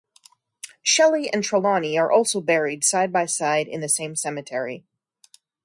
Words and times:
Shelley 0.81 1.31
and 1.31 1.43
Trelawny 1.43 1.95
are 1.95 2.11
also 2.11 2.41
buried 2.41 2.83
side 2.83 3.13
by 3.13 3.27
side 3.27 3.67
in 3.67 3.81
the 3.81 3.87
same 3.87 4.15
Cemetery. 4.15 4.83